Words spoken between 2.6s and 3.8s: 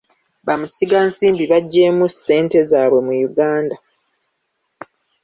zaabwe mu Uganda.